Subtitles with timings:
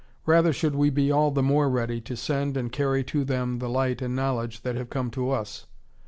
[0.25, 3.69] Rather should we be all the more ready to send and carry to them the
[3.69, 5.67] light and knowledge that have come to us.